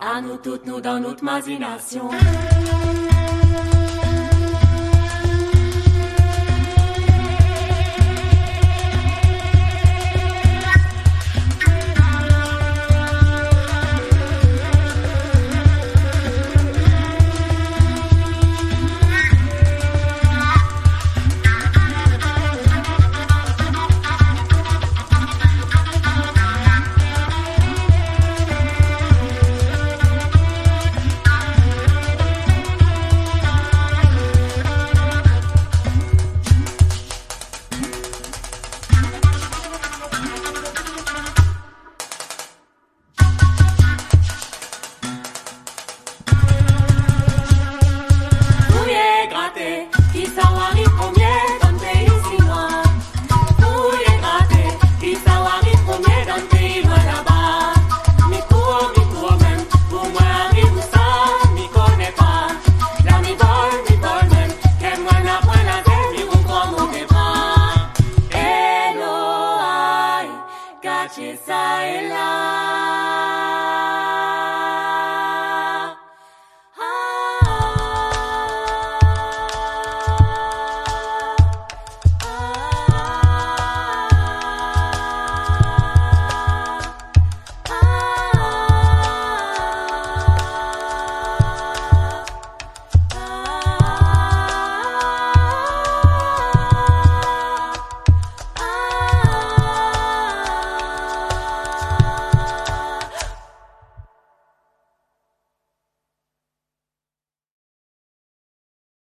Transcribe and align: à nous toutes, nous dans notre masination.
à 0.00 0.20
nous 0.20 0.36
toutes, 0.36 0.66
nous 0.66 0.80
dans 0.80 1.00
notre 1.00 1.24
masination. 1.24 2.08